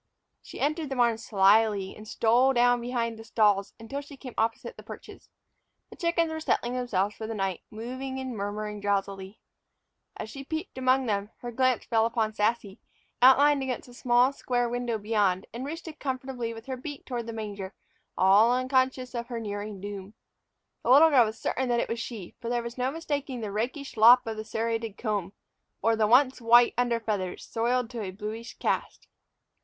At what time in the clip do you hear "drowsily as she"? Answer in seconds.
8.81-10.43